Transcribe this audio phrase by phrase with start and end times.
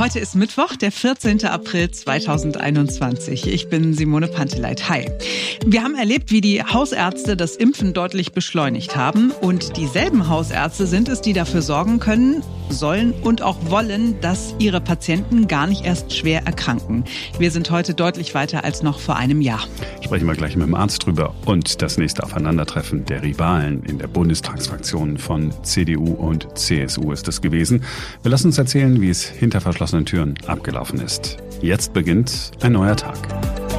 [0.00, 1.44] Heute ist Mittwoch, der 14.
[1.44, 3.46] April 2021.
[3.46, 4.88] Ich bin Simone Panteleit.
[4.88, 5.10] Hi.
[5.66, 9.30] Wir haben erlebt, wie die Hausärzte das Impfen deutlich beschleunigt haben.
[9.30, 12.42] Und dieselben Hausärzte sind es, die dafür sorgen können,
[12.72, 17.04] sollen und auch wollen, dass ihre Patienten gar nicht erst schwer erkranken.
[17.38, 19.60] Wir sind heute deutlich weiter als noch vor einem Jahr.
[20.02, 21.34] Sprechen wir gleich mit dem Arzt drüber.
[21.44, 27.40] Und das nächste Aufeinandertreffen der Rivalen in der Bundestagsfraktion von CDU und CSU ist es
[27.40, 27.84] gewesen.
[28.22, 31.38] Wir lassen uns erzählen, wie es hinter verschlossenen Türen abgelaufen ist.
[31.60, 33.69] Jetzt beginnt ein neuer Tag.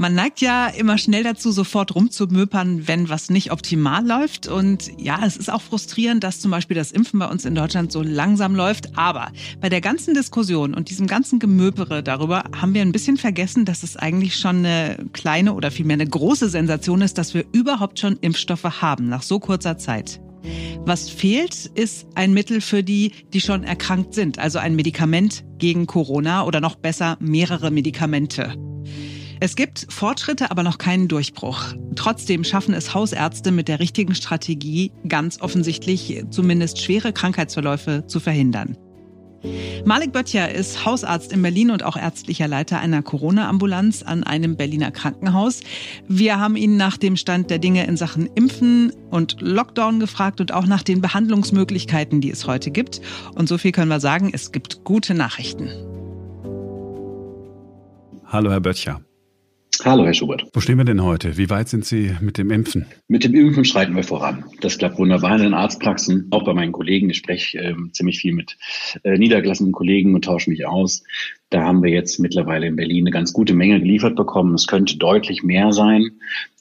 [0.00, 4.48] Man neigt ja immer schnell dazu, sofort rumzumöpern, wenn was nicht optimal läuft.
[4.48, 7.92] Und ja, es ist auch frustrierend, dass zum Beispiel das Impfen bei uns in Deutschland
[7.92, 8.96] so langsam läuft.
[8.96, 13.66] Aber bei der ganzen Diskussion und diesem ganzen Gemöpere darüber haben wir ein bisschen vergessen,
[13.66, 17.98] dass es eigentlich schon eine kleine oder vielmehr eine große Sensation ist, dass wir überhaupt
[17.98, 20.18] schon Impfstoffe haben nach so kurzer Zeit.
[20.86, 25.86] Was fehlt, ist ein Mittel für die, die schon erkrankt sind, also ein Medikament gegen
[25.86, 28.54] Corona oder noch besser mehrere Medikamente.
[29.42, 31.74] Es gibt Fortschritte, aber noch keinen Durchbruch.
[31.96, 38.76] Trotzdem schaffen es Hausärzte mit der richtigen Strategie ganz offensichtlich zumindest schwere Krankheitsverläufe zu verhindern.
[39.86, 44.90] Malik Böttcher ist Hausarzt in Berlin und auch ärztlicher Leiter einer Corona-Ambulanz an einem Berliner
[44.90, 45.60] Krankenhaus.
[46.06, 50.52] Wir haben ihn nach dem Stand der Dinge in Sachen Impfen und Lockdown gefragt und
[50.52, 53.00] auch nach den Behandlungsmöglichkeiten, die es heute gibt.
[53.34, 55.70] Und so viel können wir sagen, es gibt gute Nachrichten.
[58.26, 59.00] Hallo, Herr Böttcher.
[59.82, 60.46] Hallo, Herr Schubert.
[60.52, 61.38] Wo stehen wir denn heute?
[61.38, 62.86] Wie weit sind Sie mit dem Impfen?
[63.08, 64.44] Mit dem Impfen schreiten wir voran.
[64.60, 67.08] Das klappt wunderbar in den Arztpraxen, auch bei meinen Kollegen.
[67.08, 68.58] Ich spreche äh, ziemlich viel mit
[69.04, 71.02] äh, niedergelassenen Kollegen und tausche mich aus.
[71.50, 74.54] Da haben wir jetzt mittlerweile in Berlin eine ganz gute Menge geliefert bekommen.
[74.54, 76.12] Es könnte deutlich mehr sein.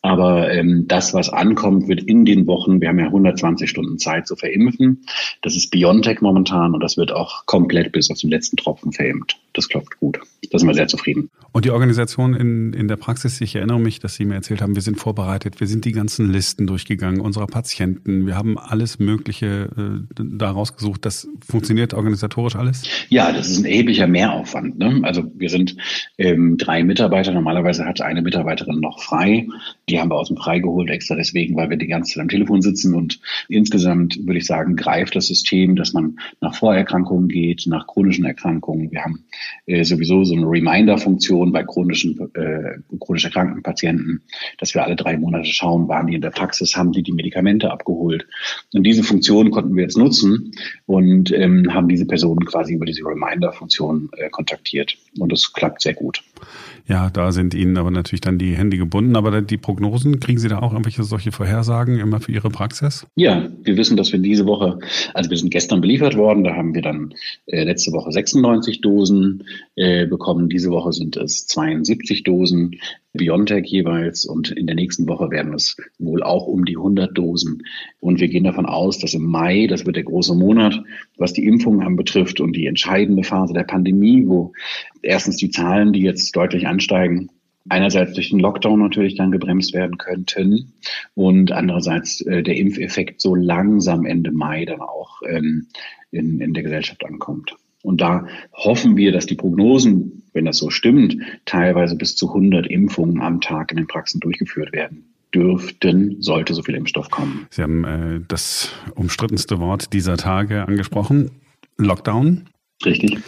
[0.01, 4.27] Aber ähm, das, was ankommt, wird in den Wochen, wir haben ja 120 Stunden Zeit
[4.27, 5.05] zu verimpfen.
[5.41, 9.37] Das ist Biontech momentan und das wird auch komplett bis auf den letzten Tropfen verimpft.
[9.53, 10.19] Das klopft gut.
[10.51, 11.29] Da sind wir sehr zufrieden.
[11.51, 14.75] Und die Organisation in, in der Praxis, ich erinnere mich, dass Sie mir erzählt haben,
[14.75, 19.69] wir sind vorbereitet, wir sind die ganzen Listen durchgegangen, unserer Patienten, wir haben alles Mögliche
[19.77, 21.05] äh, da rausgesucht.
[21.05, 22.83] Das funktioniert organisatorisch alles?
[23.09, 24.78] Ja, das ist ein erheblicher Mehraufwand.
[24.79, 25.01] Ne?
[25.03, 25.75] Also wir sind
[26.17, 29.45] ähm, drei Mitarbeiter, normalerweise hat eine Mitarbeiterin noch frei.
[29.89, 32.29] Die haben wir aus dem Frei geholt, extra deswegen, weil wir die ganze Zeit am
[32.29, 32.95] Telefon sitzen.
[32.95, 33.19] Und
[33.49, 38.89] insgesamt würde ich sagen, greift das System, dass man nach Vorerkrankungen geht, nach chronischen Erkrankungen.
[38.89, 39.25] Wir haben
[39.65, 44.21] äh, sowieso so eine Reminder-Funktion bei chronischen, äh, chronisch erkrankten Patienten,
[44.59, 47.69] dass wir alle drei Monate schauen, waren die in der Praxis, haben die die Medikamente
[47.69, 48.27] abgeholt.
[48.73, 50.53] Und diese Funktion konnten wir jetzt nutzen
[50.85, 54.68] und ähm, haben diese Personen quasi über diese Reminder-Funktion äh, kontaktiert.
[55.17, 56.23] Und das klappt sehr gut.
[56.87, 59.15] Ja, da sind Ihnen aber natürlich dann die Hände gebunden.
[59.15, 63.05] Aber die Prognosen, kriegen Sie da auch irgendwelche solche Vorhersagen immer für Ihre Praxis?
[63.15, 64.79] Ja, wir wissen, dass wir diese Woche,
[65.13, 67.13] also wir sind gestern beliefert worden, da haben wir dann
[67.45, 69.43] äh, letzte Woche 96 Dosen
[69.75, 70.49] äh, bekommen.
[70.49, 72.79] Diese Woche sind es 72 Dosen.
[73.13, 77.63] BioNTech jeweils und in der nächsten Woche werden es wohl auch um die 100 Dosen.
[77.99, 80.79] Und wir gehen davon aus, dass im Mai, das wird der große Monat,
[81.17, 84.53] was die Impfungen anbetrifft und die entscheidende Phase der Pandemie, wo
[85.01, 87.29] erstens die Zahlen, die jetzt deutlich ansteigen,
[87.67, 90.73] einerseits durch den Lockdown natürlich dann gebremst werden könnten
[91.13, 95.67] und andererseits äh, der Impfeffekt so langsam Ende Mai dann auch ähm,
[96.11, 97.55] in, in der Gesellschaft ankommt.
[97.81, 102.67] Und da hoffen wir, dass die Prognosen, wenn das so stimmt, teilweise bis zu 100
[102.67, 107.47] Impfungen am Tag in den Praxen durchgeführt werden dürften, sollte so viel Impfstoff kommen.
[107.51, 111.31] Sie haben äh, das umstrittenste Wort dieser Tage angesprochen,
[111.77, 112.49] Lockdown.
[112.85, 113.19] Richtig.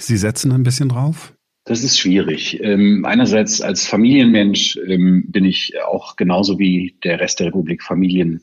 [0.00, 1.34] Sie setzen ein bisschen drauf?
[1.64, 2.58] Das ist schwierig.
[2.62, 8.40] Ähm, einerseits als Familienmensch ähm, bin ich auch genauso wie der Rest der Republik Familien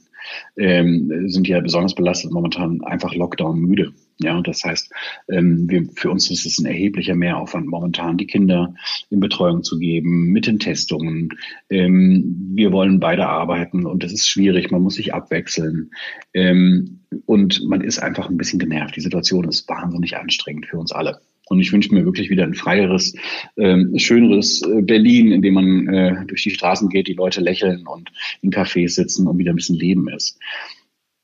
[0.57, 3.93] ähm, sind ja besonders belastet momentan einfach Lockdown müde.
[4.19, 4.91] Ja, das heißt,
[5.29, 8.73] ähm, wir, für uns ist es ein erheblicher Mehraufwand, momentan die Kinder
[9.09, 11.29] in Betreuung zu geben, mit den Testungen.
[11.69, 15.91] Ähm, wir wollen beide arbeiten und das ist schwierig, man muss sich abwechseln.
[16.33, 18.95] Ähm, und man ist einfach ein bisschen genervt.
[18.95, 21.21] Die Situation ist wahnsinnig anstrengend für uns alle.
[21.49, 23.13] Und ich wünsche mir wirklich wieder ein freieres,
[23.57, 27.85] ähm, schöneres äh, Berlin, in dem man äh, durch die Straßen geht, die Leute lächeln
[27.87, 28.11] und
[28.41, 30.39] in Cafés sitzen und wieder ein bisschen Leben ist.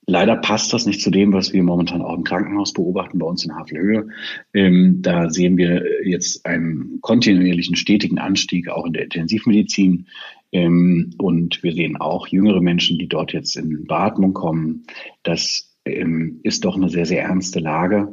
[0.05, 3.45] Leider passt das nicht zu dem, was wir momentan auch im Krankenhaus beobachten, bei uns
[3.45, 4.07] in Havelhöhe.
[4.53, 10.07] Ähm, da sehen wir jetzt einen kontinuierlichen, stetigen Anstieg auch in der Intensivmedizin.
[10.51, 14.83] Ähm, und wir sehen auch jüngere Menschen, die dort jetzt in Beatmung kommen.
[15.23, 18.11] Das ähm, ist doch eine sehr, sehr ernste Lage.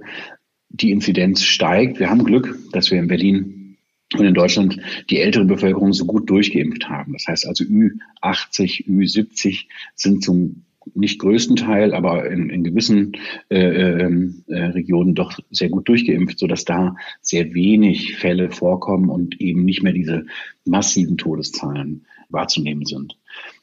[0.70, 1.98] Die Inzidenz steigt.
[1.98, 3.76] Wir haben Glück, dass wir in Berlin
[4.16, 7.12] und in Deutschland die ältere Bevölkerung so gut durchgeimpft haben.
[7.12, 10.64] Das heißt also Ü80, Ü70 sind zum
[10.94, 13.12] nicht größten Teil, aber in, in gewissen
[13.50, 19.40] äh, ähm, äh, Regionen doch sehr gut durchgeimpft, sodass da sehr wenig Fälle vorkommen und
[19.40, 20.26] eben nicht mehr diese
[20.64, 23.19] massiven Todeszahlen wahrzunehmen sind.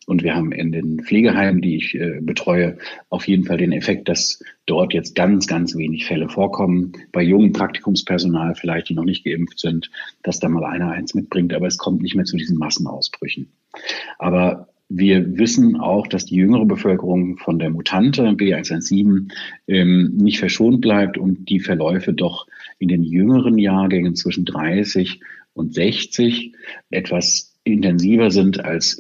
[0.08, 2.78] Und wir haben in den Pflegeheimen, die ich äh, betreue,
[3.10, 6.94] auf jeden Fall den Effekt, dass dort jetzt ganz, ganz wenig Fälle vorkommen.
[7.12, 9.92] Bei jungen Praktikumspersonal vielleicht, die noch nicht geimpft sind,
[10.24, 13.52] dass da mal einer eins mitbringt, aber es kommt nicht mehr zu diesen Massenausbrüchen.
[14.18, 19.30] Aber wir wissen auch, dass die jüngere Bevölkerung von der Mutante B117
[19.68, 22.48] ähm, nicht verschont bleibt und die Verläufe doch
[22.80, 25.20] in den jüngeren Jahrgängen zwischen 30
[25.54, 26.54] und 60
[26.92, 29.00] etwas intensiver sind, als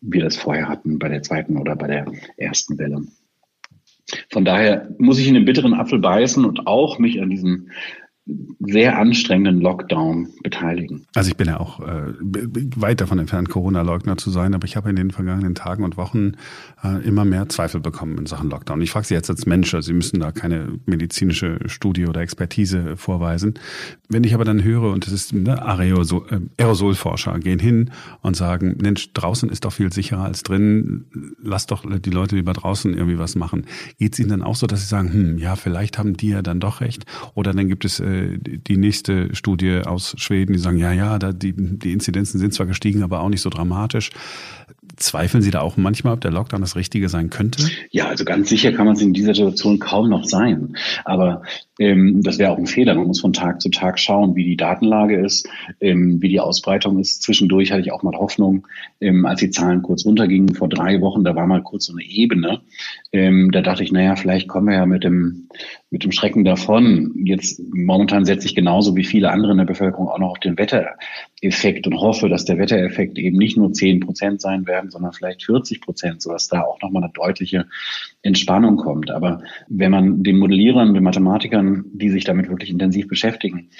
[0.00, 2.06] wir das vorher hatten bei der zweiten oder bei der
[2.36, 3.02] ersten Welle.
[4.30, 7.70] Von daher muss ich in den bitteren Apfel beißen und auch mich an diesem
[8.60, 11.06] sehr anstrengenden Lockdown beteiligen.
[11.14, 12.12] Also ich bin ja auch äh,
[12.76, 16.32] weit davon entfernt, Corona-Leugner zu sein, aber ich habe in den vergangenen Tagen und Wochen
[16.84, 18.82] äh, immer mehr Zweifel bekommen in Sachen Lockdown.
[18.82, 22.96] Ich frage Sie jetzt als Mensch, also Sie müssen da keine medizinische Studie oder Expertise
[22.96, 23.54] vorweisen.
[24.08, 27.90] Wenn ich aber dann höre, und das ist ne, äh, Aerosolforscher, gehen hin
[28.20, 31.06] und sagen, Mensch, draußen ist doch viel sicherer als drin,
[31.42, 33.64] lass doch die Leute lieber draußen irgendwie was machen.
[33.98, 36.42] Geht es Ihnen dann auch so, dass Sie sagen, hm, ja, vielleicht haben die ja
[36.42, 37.06] dann doch recht?
[37.34, 41.32] Oder dann gibt es äh, die nächste Studie aus Schweden, die sagen, ja, ja, da
[41.32, 44.10] die, die Inzidenzen sind zwar gestiegen, aber auch nicht so dramatisch.
[44.98, 47.62] Zweifeln Sie da auch manchmal, ob der Lockdown das Richtige sein könnte?
[47.90, 50.76] Ja, also ganz sicher kann man es in dieser Situation kaum noch sein.
[51.04, 51.42] Aber
[51.78, 52.94] ähm, das wäre auch ein Fehler.
[52.94, 55.48] Man muss von Tag zu Tag schauen, wie die Datenlage ist,
[55.80, 57.22] ähm, wie die Ausbreitung ist.
[57.22, 58.66] Zwischendurch hatte ich auch mal Hoffnung,
[59.00, 62.04] ähm, als die Zahlen kurz runtergingen vor drei Wochen, da war mal kurz so eine
[62.04, 62.60] Ebene.
[63.12, 65.48] Ähm, da dachte ich, naja, vielleicht kommen wir ja mit dem,
[65.90, 67.12] mit dem Schrecken davon.
[67.24, 70.58] Jetzt momentan setze ich genauso wie viele andere in der Bevölkerung auch noch auf den
[71.42, 75.44] Wettereffekt und hoffe, dass der Wettereffekt eben nicht nur zehn Prozent sein werden, sondern vielleicht
[75.44, 77.66] 40 Prozent, sodass da auch nochmal eine deutliche
[78.22, 79.10] Entspannung kommt.
[79.10, 83.70] Aber wenn man den Modellierern, den Mathematikern, die sich damit wirklich intensiv beschäftigen,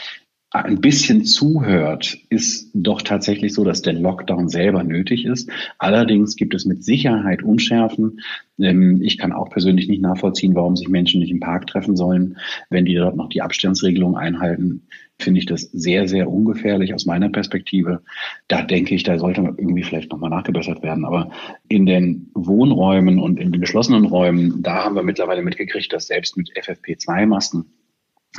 [0.50, 5.50] ein bisschen zuhört, ist doch tatsächlich so, dass der Lockdown selber nötig ist.
[5.78, 8.20] Allerdings gibt es mit Sicherheit Unschärfen.
[8.58, 12.38] Ähm, ich kann auch persönlich nicht nachvollziehen, warum sich Menschen nicht im Park treffen sollen,
[12.70, 14.86] wenn die dort noch die Abstandsregelung einhalten.
[15.20, 18.02] Finde ich das sehr, sehr ungefährlich aus meiner Perspektive.
[18.46, 21.04] Da denke ich, da sollte irgendwie vielleicht nochmal nachgebessert werden.
[21.04, 21.30] Aber
[21.68, 26.36] in den Wohnräumen und in den geschlossenen Räumen, da haben wir mittlerweile mitgekriegt, dass selbst
[26.36, 27.66] mit FFP2-Masken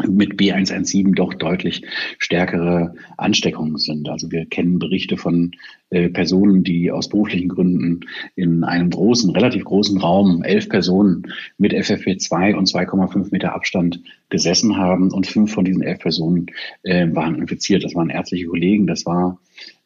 [0.08, 1.84] mit B117 doch deutlich
[2.18, 4.10] stärkere Ansteckungen sind.
[4.10, 5.52] Also wir kennen Berichte von
[5.90, 8.02] äh, Personen, die aus beruflichen Gründen
[8.36, 14.78] in einem großen, relativ großen Raum, elf Personen mit FFP2 und 2,5 Meter Abstand gesessen
[14.78, 16.48] haben und fünf von diesen elf Personen
[16.84, 17.84] äh, waren infiziert.
[17.84, 18.88] Das waren ärztliche Kollegen.
[18.88, 19.40] Das war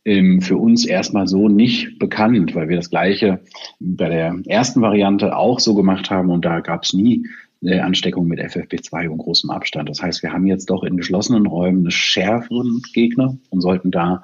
[0.05, 3.39] ähm, für uns erstmal so nicht bekannt, weil wir das Gleiche
[3.79, 7.27] bei der ersten Variante auch so gemacht haben und da gab es nie
[7.71, 9.89] Ansteckung mit FFP2 und großem Abstand.
[9.89, 14.23] Das heißt, wir haben jetzt doch in geschlossenen Räumen eine schärferen Gegner und sollten da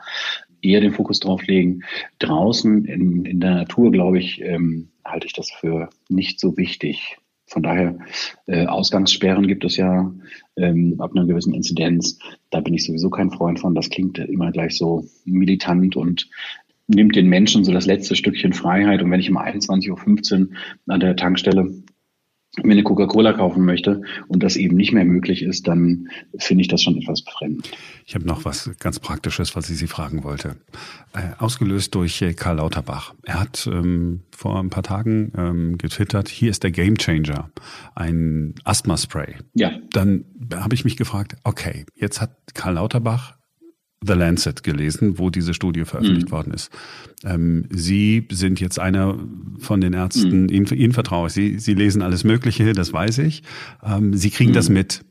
[0.62, 1.84] eher den Fokus drauf legen.
[2.20, 7.18] Draußen in, in der Natur, glaube ich, ähm, halte ich das für nicht so wichtig.
[7.46, 7.98] Von daher,
[8.46, 10.14] äh, Ausgangssperren gibt es ja
[10.56, 12.20] ähm, ab einer gewissen Inzidenz.
[12.52, 13.74] Da bin ich sowieso kein Freund von.
[13.74, 16.30] Das klingt immer gleich so militant und
[16.88, 19.02] nimmt den Menschen so das letzte Stückchen Freiheit.
[19.02, 20.48] Und wenn ich um 21.15 Uhr
[20.88, 21.72] an der Tankstelle
[22.64, 26.68] mir eine Coca-Cola kaufen möchte und das eben nicht mehr möglich ist, dann finde ich
[26.68, 27.72] das schon etwas befremdend.
[28.06, 30.56] Ich habe noch was ganz Praktisches, was ich Sie fragen wollte.
[31.14, 33.14] Äh, ausgelöst durch äh, Karl Lauterbach.
[33.24, 37.50] Er hat ähm, vor ein paar Tagen ähm, getwittert, hier ist der Game Changer,
[37.96, 39.36] ein Asthma-Spray.
[39.54, 39.72] Ja.
[39.92, 43.39] Dann habe ich mich gefragt, okay, jetzt hat Karl Lauterbach
[44.06, 46.32] The Lancet gelesen, wo diese Studie veröffentlicht mhm.
[46.32, 46.72] worden ist.
[47.26, 49.20] Ähm, Sie sind jetzt einer
[49.60, 50.50] von den Ärzten, mhm.
[50.50, 51.34] Ihnen, Ihnen vertraue ich.
[51.34, 53.44] Sie, Sie lesen alles Mögliche, das weiß ich.
[53.84, 54.56] Ähm, Sie kriegen mhm.
[54.56, 55.04] das mit.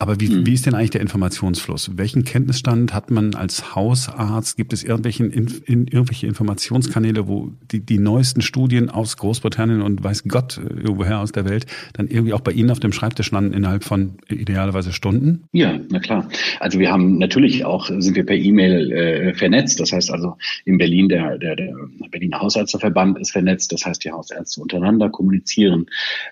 [0.00, 0.44] Aber wie, mhm.
[0.44, 1.92] wie ist denn eigentlich der Informationsfluss?
[1.96, 4.56] Welchen Kenntnisstand hat man als Hausarzt?
[4.56, 10.24] Gibt es irgendwelchen, in, irgendwelche Informationskanäle, wo die, die neuesten Studien aus Großbritannien und weiß
[10.24, 13.52] Gott äh, irgendwoher aus der Welt dann irgendwie auch bei Ihnen auf dem Schreibtisch landen
[13.52, 15.44] innerhalb von idealerweise Stunden?
[15.52, 16.28] Ja, na klar.
[16.58, 19.78] Also wir haben natürlich auch, sind wir per E-Mail äh, vernetzt.
[19.78, 21.72] Das heißt also in Berlin, der, der, der
[22.10, 23.70] Berliner Hausärzteverband ist vernetzt.
[23.72, 25.86] Das heißt, die Hausärzte untereinander kommunizieren.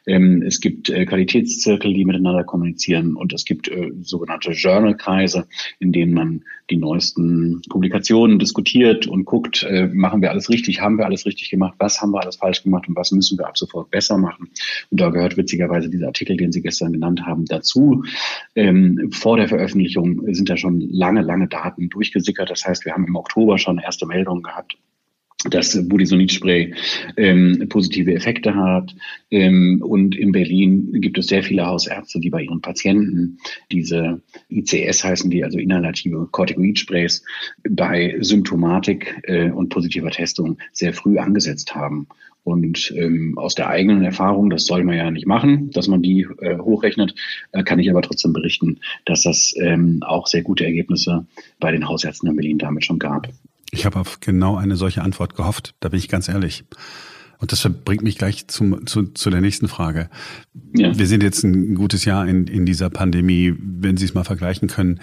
[0.04, 5.46] Ähm, es gibt äh, Qualitätszirkel, die miteinander kommunizieren und es gibt gibt äh, sogenannte Journalkreise,
[5.78, 10.96] in denen man die neuesten Publikationen diskutiert und guckt, äh, machen wir alles richtig, haben
[10.96, 13.58] wir alles richtig gemacht, was haben wir alles falsch gemacht und was müssen wir ab
[13.58, 14.48] sofort besser machen.
[14.90, 18.04] Und da gehört witzigerweise dieser Artikel, den Sie gestern genannt haben, dazu.
[18.54, 22.48] Ähm, vor der Veröffentlichung sind da schon lange, lange Daten durchgesickert.
[22.48, 24.78] Das heißt, wir haben im Oktober schon erste Meldungen gehabt
[25.50, 26.74] dass Budesonid-Spray
[27.16, 28.94] ähm, positive Effekte hat.
[29.30, 33.38] Ähm, und in Berlin gibt es sehr viele Hausärzte, die bei ihren Patienten
[33.70, 37.24] diese ICS heißen die, also inhalative Corticoid-Sprays,
[37.68, 42.06] bei Symptomatik äh, und positiver Testung sehr früh angesetzt haben.
[42.44, 46.26] Und ähm, aus der eigenen Erfahrung, das soll man ja nicht machen, dass man die
[46.40, 47.14] äh, hochrechnet,
[47.52, 51.26] äh, kann ich aber trotzdem berichten, dass das ähm, auch sehr gute Ergebnisse
[51.60, 53.28] bei den Hausärzten in Berlin damit schon gab.
[53.74, 56.64] Ich habe auf genau eine solche Antwort gehofft, da bin ich ganz ehrlich.
[57.38, 60.08] Und das bringt mich gleich zum, zu, zu der nächsten Frage.
[60.76, 60.96] Ja.
[60.96, 63.52] Wir sind jetzt ein gutes Jahr in, in dieser Pandemie.
[63.58, 65.00] Wenn Sie es mal vergleichen können,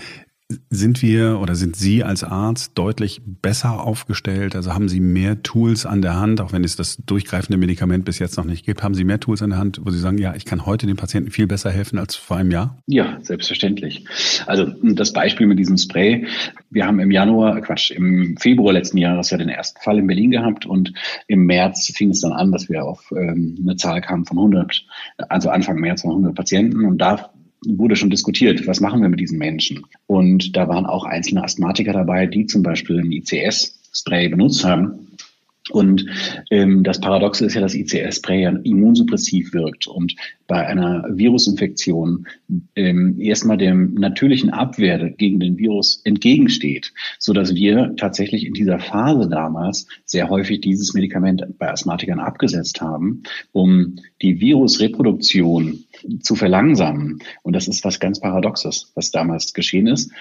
[0.71, 4.55] sind wir oder sind Sie als Arzt deutlich besser aufgestellt?
[4.55, 8.17] Also haben Sie mehr Tools an der Hand, auch wenn es das durchgreifende Medikament bis
[8.17, 8.81] jetzt noch nicht gibt?
[8.81, 10.95] Haben Sie mehr Tools an der Hand, wo Sie sagen, ja, ich kann heute den
[10.95, 12.77] Patienten viel besser helfen als vor einem Jahr?
[12.87, 14.05] Ja, selbstverständlich.
[14.47, 16.25] Also das Beispiel mit diesem Spray.
[16.71, 20.31] Wir haben im Januar, Quatsch, im Februar letzten Jahres ja den ersten Fall in Berlin
[20.31, 20.93] gehabt und
[21.27, 24.83] im März fing es dann an, dass wir auf ähm, eine Zahl kamen von 100,
[25.29, 27.29] also Anfang März von 100 Patienten und da
[27.65, 29.85] wurde schon diskutiert, was machen wir mit diesen Menschen?
[30.07, 35.08] Und da waren auch einzelne Asthmatiker dabei, die zum Beispiel ein ICS-Spray benutzt haben
[35.69, 36.05] und
[36.49, 40.15] ähm, das Paradoxe ist ja, dass ICS-Spray ja immunsuppressiv wirkt und
[40.47, 42.27] bei einer Virusinfektion
[42.75, 48.79] ähm, erstmal dem natürlichen Abwehr gegen den Virus entgegensteht, so dass wir tatsächlich in dieser
[48.79, 55.83] Phase damals sehr häufig dieses Medikament bei Asthmatikern abgesetzt haben, um die Virusreproduktion
[56.21, 57.19] zu verlangsamen.
[57.43, 60.11] Und das ist was ganz Paradoxes, was damals geschehen ist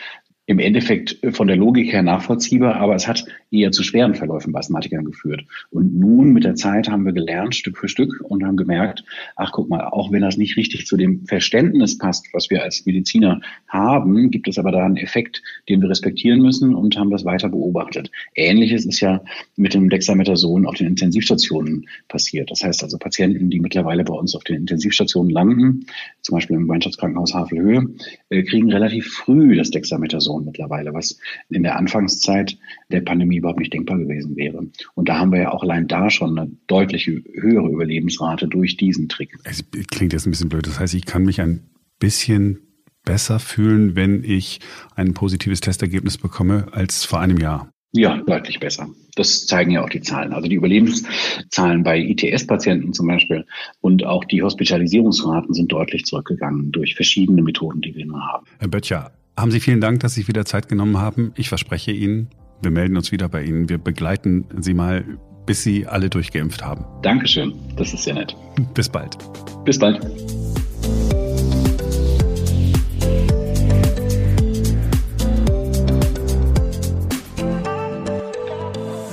[0.48, 4.60] im Endeffekt von der Logik her nachvollziehbar, aber es hat eher zu schweren Verläufen bei
[4.60, 5.44] Asthmatikern geführt.
[5.70, 9.04] Und nun mit der Zeit haben wir gelernt, Stück für Stück, und haben gemerkt,
[9.36, 12.86] ach guck mal, auch wenn das nicht richtig zu dem Verständnis passt, was wir als
[12.86, 17.26] Mediziner haben, gibt es aber da einen Effekt, den wir respektieren müssen und haben das
[17.26, 18.10] weiter beobachtet.
[18.34, 19.22] Ähnliches ist ja
[19.56, 22.50] mit dem Dexamethason auf den Intensivstationen passiert.
[22.50, 25.84] Das heißt also Patienten, die mittlerweile bei uns auf den Intensivstationen landen,
[26.22, 27.86] zum Beispiel im Gemeinschaftskrankenhaus Havelhöhe,
[28.30, 31.18] äh, kriegen relativ früh das Dexamethason Million mittlerweile, was
[31.48, 32.56] in der Anfangszeit
[32.90, 34.66] der Pandemie überhaupt nicht denkbar gewesen wäre.
[34.94, 39.08] Und da haben wir ja auch allein da schon eine deutlich höhere Überlebensrate durch diesen
[39.08, 39.34] Trick.
[39.44, 40.66] Es klingt jetzt ein bisschen blöd.
[40.66, 42.60] Das heißt, ich kann mich ein bisschen
[43.04, 44.60] besser fühlen, wenn ich
[44.94, 47.70] ein positives Testergebnis bekomme als vor einem Jahr.
[47.92, 48.88] Ja, deutlich besser.
[49.14, 50.34] Das zeigen ja auch die Zahlen.
[50.34, 53.46] Also die Überlebenszahlen bei ITS-Patienten zum Beispiel
[53.80, 58.46] und auch die Hospitalisierungsraten sind deutlich zurückgegangen durch verschiedene Methoden, die wir nun haben.
[58.58, 61.32] Herr Böttcher, haben Sie vielen Dank, dass Sie wieder Zeit genommen haben.
[61.36, 62.28] Ich verspreche Ihnen,
[62.60, 63.68] wir melden uns wieder bei Ihnen.
[63.68, 65.04] Wir begleiten Sie mal,
[65.46, 66.84] bis Sie alle durchgeimpft haben.
[67.02, 68.36] Dankeschön, das ist sehr nett.
[68.74, 69.16] Bis bald.
[69.64, 70.04] Bis bald.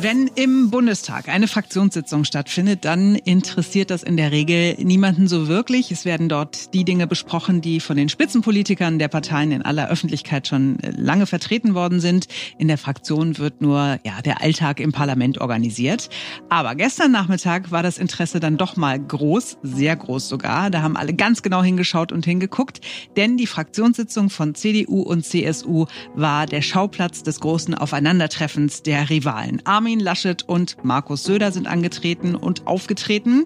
[0.06, 5.90] Wenn im Bundestag eine Fraktionssitzung stattfindet, dann interessiert das in der Regel niemanden so wirklich.
[5.90, 10.48] Es werden dort die Dinge besprochen, die von den Spitzenpolitikern der Parteien in aller Öffentlichkeit
[10.48, 12.28] schon äh, lange vertreten worden sind.
[12.60, 16.10] In der Fraktion wird nur ja, der Alltag im Parlament organisiert.
[16.50, 20.70] Aber gestern Nachmittag war das Interesse dann doch mal groß, sehr groß sogar.
[20.70, 22.80] Da haben alle ganz genau hingeschaut und hingeguckt,
[23.18, 29.64] denn die Fraktionssitzung von CDU und CSU war der Schauplatz des großen Aufeinandertreffens der Rivalen.
[29.66, 33.46] Armin Armin Laschet und Markus Söder sind angetreten und aufgetreten.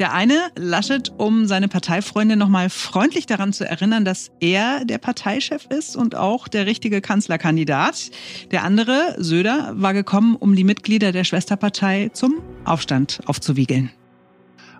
[0.00, 5.66] Der eine, Laschet, um seine Parteifreunde nochmal freundlich daran zu erinnern, dass er der Parteichef
[5.66, 8.10] ist und auch der richtige Kanzlerkandidat.
[8.50, 13.90] Der andere, Söder, war gekommen, um die Mitglieder der Schwesterpartei zum Aufstand aufzuwiegeln.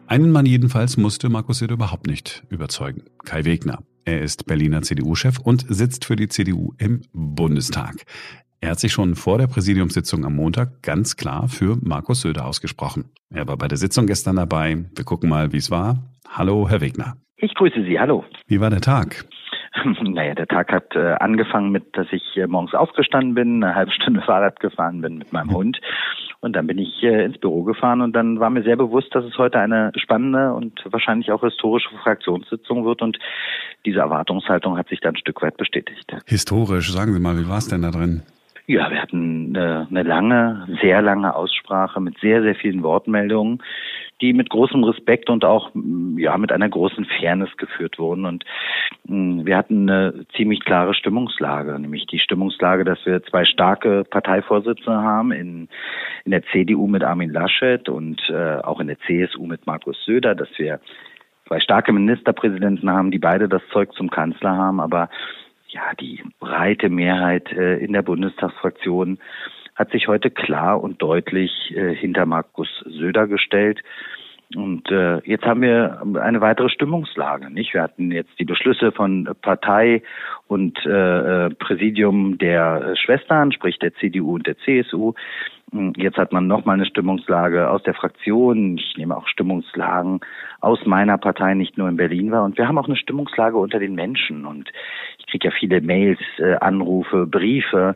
[0.09, 3.05] Einen Mann jedenfalls musste Markus Söder überhaupt nicht überzeugen.
[3.25, 3.85] Kai Wegner.
[4.05, 8.05] Er ist Berliner CDU-Chef und sitzt für die CDU im Bundestag.
[8.63, 13.07] Er hat sich schon vor der Präsidiumssitzung am Montag ganz klar für Markus Söder ausgesprochen.
[13.31, 14.85] Er war bei der Sitzung gestern dabei.
[14.95, 15.97] Wir gucken mal, wie es war.
[16.29, 17.17] Hallo, Herr Wegner.
[17.39, 17.99] Ich grüße Sie.
[17.99, 18.23] Hallo.
[18.49, 19.25] Wie war der Tag?
[20.03, 23.93] Naja, der Tag hat äh, angefangen mit, dass ich äh, morgens aufgestanden bin, eine halbe
[23.93, 25.81] Stunde Fahrrad gefahren bin mit meinem Hund
[26.41, 29.25] und dann bin ich äh, ins Büro gefahren und dann war mir sehr bewusst, dass
[29.25, 33.19] es heute eine spannende und wahrscheinlich auch historische Fraktionssitzung wird und
[33.87, 36.13] diese Erwartungshaltung hat sich dann ein Stück weit bestätigt.
[36.27, 38.23] Historisch, sagen Sie mal, wie war es denn da drin?
[38.67, 43.63] Ja, wir hatten eine, eine lange, sehr lange Aussprache mit sehr, sehr vielen Wortmeldungen,
[44.21, 45.71] die mit großem Respekt und auch
[46.17, 48.27] ja mit einer großen Fairness geführt wurden.
[48.27, 48.45] Und
[49.07, 55.03] mh, wir hatten eine ziemlich klare Stimmungslage, nämlich die Stimmungslage, dass wir zwei starke Parteivorsitzende
[55.03, 55.69] haben in,
[56.25, 60.35] in der CDU mit Armin Laschet und äh, auch in der CSU mit Markus Söder,
[60.35, 60.81] dass wir
[61.49, 65.09] zwei starke Ministerpräsidenten haben, die beide das Zeug zum Kanzler haben, aber
[65.73, 69.19] ja, die breite Mehrheit äh, in der Bundestagsfraktion
[69.75, 73.83] hat sich heute klar und deutlich äh, hinter Markus Söder gestellt.
[74.57, 77.73] Und äh, jetzt haben wir eine weitere Stimmungslage, nicht?
[77.73, 80.03] Wir hatten jetzt die Beschlüsse von Partei
[80.49, 85.15] und äh, äh Präsidium der Schwestern, sprich der CDU und der CSU.
[85.97, 88.77] Jetzt hat man nochmal eine Stimmungslage aus der Fraktion.
[88.77, 90.19] Ich nehme auch Stimmungslagen
[90.61, 92.43] aus meiner Partei, nicht nur in Berlin war.
[92.43, 94.47] Und wir haben auch eine Stimmungslage unter den Menschen.
[94.47, 94.73] Und
[95.31, 97.95] kriege ja viele Mails, äh, Anrufe, Briefe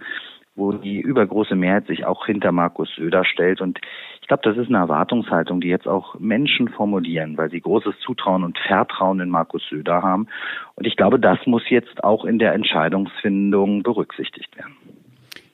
[0.56, 3.60] wo die übergroße Mehrheit sich auch hinter Markus Söder stellt.
[3.60, 3.80] Und
[4.20, 8.44] ich glaube, das ist eine Erwartungshaltung, die jetzt auch Menschen formulieren, weil sie großes Zutrauen
[8.44, 10.28] und Vertrauen in Markus Söder haben.
[10.76, 14.76] Und ich glaube, das muss jetzt auch in der Entscheidungsfindung berücksichtigt werden.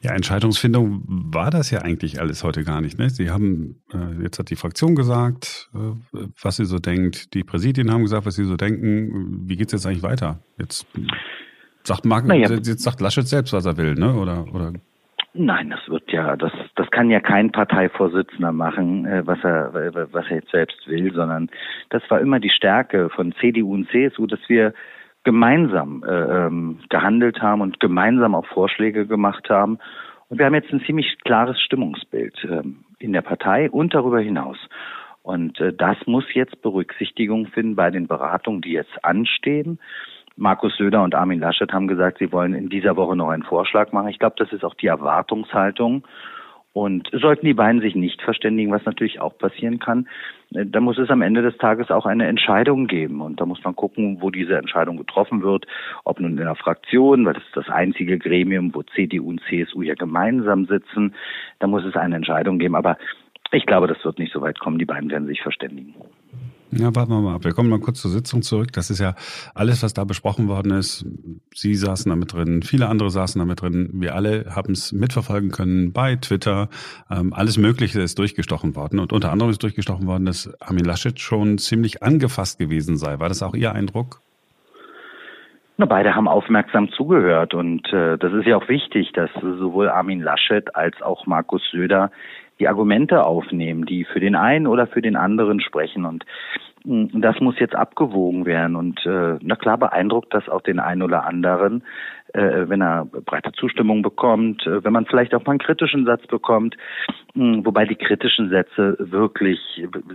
[0.02, 2.98] Ja, Entscheidungsfindung war das ja eigentlich alles heute gar nicht.
[2.98, 3.10] Ne?
[3.10, 7.34] Sie haben, äh, jetzt hat die Fraktion gesagt, äh, was sie so denkt.
[7.34, 9.46] Die Präsidien haben gesagt, was sie so denken.
[9.46, 10.40] Wie geht's jetzt eigentlich weiter?
[10.56, 10.86] Jetzt
[11.84, 12.48] sagt Mark, naja.
[12.50, 14.14] jetzt sagt Laschet selbst, was er will, ne?
[14.14, 14.72] Oder, oder
[15.32, 19.72] Nein, das wird ja, das, das kann ja kein Parteivorsitzender machen, äh, was er,
[20.12, 21.50] was er jetzt selbst will, sondern
[21.90, 24.74] das war immer die Stärke von CDU und CSU, dass wir
[25.22, 29.78] gemeinsam äh, ähm, gehandelt haben und gemeinsam auch Vorschläge gemacht haben.
[30.28, 32.62] Und wir haben jetzt ein ziemlich klares Stimmungsbild äh,
[32.98, 34.58] in der Partei und darüber hinaus.
[35.22, 39.78] Und äh, das muss jetzt Berücksichtigung finden bei den Beratungen, die jetzt anstehen.
[40.36, 43.92] Markus Söder und Armin Laschet haben gesagt, sie wollen in dieser Woche noch einen Vorschlag
[43.92, 44.08] machen.
[44.08, 46.04] Ich glaube, das ist auch die Erwartungshaltung.
[46.72, 50.06] Und sollten die beiden sich nicht verständigen, was natürlich auch passieren kann,
[50.54, 53.20] äh, dann muss es am Ende des Tages auch eine Entscheidung geben.
[53.20, 55.66] Und da muss man gucken, wo diese Entscheidung getroffen wird.
[56.04, 59.82] Ob nun in der Fraktion, weil das ist das einzige Gremium, wo CDU und CSU
[59.82, 61.14] ja gemeinsam sitzen.
[61.58, 62.76] Da muss es eine Entscheidung geben.
[62.76, 62.98] Aber
[63.50, 64.78] ich glaube, das wird nicht so weit kommen.
[64.78, 65.94] Die beiden werden sich verständigen.
[66.72, 67.44] Ja, warten wir mal ab.
[67.44, 68.72] Wir kommen mal kurz zur Sitzung zurück.
[68.72, 69.14] Das ist ja
[69.54, 71.04] alles, was da besprochen worden ist.
[71.52, 73.90] Sie saßen da mit drin, viele andere saßen da mit drin.
[73.94, 76.68] Wir alle haben es mitverfolgen können bei Twitter.
[77.10, 79.00] Ähm, alles Mögliche ist durchgestochen worden.
[79.00, 83.18] Und unter anderem ist durchgestochen worden, dass Armin Laschet schon ziemlich angefasst gewesen sei.
[83.18, 84.20] War das auch Ihr Eindruck?
[85.76, 90.20] Na, beide haben aufmerksam zugehört und äh, das ist ja auch wichtig, dass sowohl Armin
[90.20, 92.10] Laschet als auch Markus Söder
[92.60, 96.04] die Argumente aufnehmen, die für den einen oder für den anderen sprechen.
[96.04, 96.24] Und
[96.84, 98.76] das muss jetzt abgewogen werden.
[98.76, 101.84] Und äh, na klar beeindruckt das auch den einen oder anderen,
[102.32, 106.26] äh, wenn er breite Zustimmung bekommt, äh, wenn man vielleicht auch mal einen kritischen Satz
[106.26, 106.76] bekommt,
[107.34, 109.58] mm, wobei die kritischen Sätze wirklich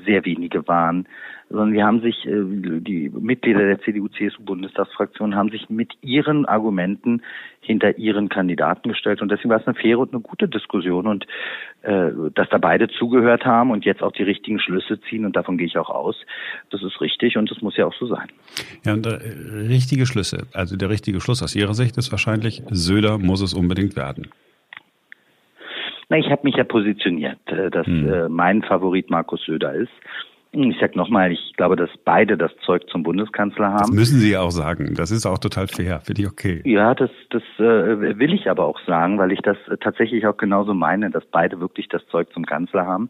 [0.05, 1.07] sehr wenige waren
[1.49, 2.43] sondern wir haben sich, äh,
[2.81, 7.21] die Mitglieder der CDU-CSU-Bundestagsfraktion haben sich mit ihren Argumenten
[7.61, 9.21] hinter ihren Kandidaten gestellt.
[9.21, 11.07] Und deswegen war es eine faire und eine gute Diskussion.
[11.07, 11.25] Und
[11.83, 15.57] äh, dass da beide zugehört haben und jetzt auch die richtigen Schlüsse ziehen, und davon
[15.57, 16.15] gehe ich auch aus,
[16.71, 18.27] das ist richtig und das muss ja auch so sein.
[18.83, 19.11] Ja, und äh,
[19.67, 23.95] richtige Schlüsse, also der richtige Schluss aus Ihrer Sicht ist wahrscheinlich, Söder muss es unbedingt
[23.95, 24.29] werden.
[26.09, 28.31] Na, ich habe mich ja positioniert, äh, dass hm.
[28.31, 29.91] mein Favorit Markus Söder ist.
[30.55, 33.79] Ich sag nochmal, ich glaube, dass beide das Zeug zum Bundeskanzler haben.
[33.79, 34.95] Das müssen Sie ja auch sagen.
[34.95, 35.99] Das ist auch total fair.
[36.01, 36.61] Finde ich okay.
[36.65, 40.73] Ja, das, das äh, will ich aber auch sagen, weil ich das tatsächlich auch genauso
[40.73, 43.09] meine, dass beide wirklich das Zeug zum Kanzler haben.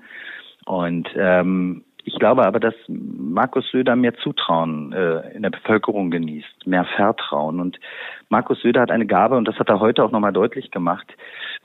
[0.65, 6.67] Und ähm, ich glaube aber, dass Markus Söder mehr Zutrauen äh, in der Bevölkerung genießt,
[6.67, 7.59] mehr Vertrauen.
[7.59, 7.79] Und
[8.29, 11.07] Markus Söder hat eine Gabe, und das hat er heute auch nochmal deutlich gemacht.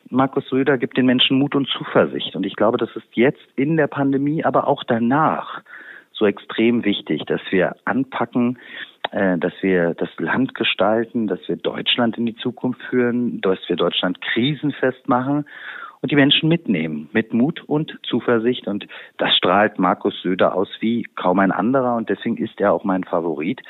[0.09, 2.35] Markus Söder gibt den Menschen Mut und Zuversicht.
[2.35, 5.63] Und ich glaube, das ist jetzt in der Pandemie, aber auch danach
[6.13, 8.59] so extrem wichtig, dass wir anpacken,
[9.11, 13.77] äh, dass wir das Land gestalten, dass wir Deutschland in die Zukunft führen, dass wir
[13.77, 15.47] Deutschland krisenfest machen
[16.03, 18.67] und die Menschen mitnehmen, mit Mut und Zuversicht.
[18.67, 18.87] Und
[19.19, 23.05] das strahlt Markus Söder aus wie kaum ein anderer und deswegen ist er auch mein
[23.05, 23.61] Favorit.